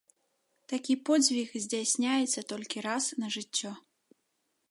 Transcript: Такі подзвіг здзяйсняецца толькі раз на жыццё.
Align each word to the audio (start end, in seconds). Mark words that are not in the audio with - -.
Такі 0.71 0.95
подзвіг 1.09 1.47
здзяйсняецца 1.65 2.43
толькі 2.55 2.77
раз 2.87 3.03
на 3.25 3.31
жыццё. 3.39 3.71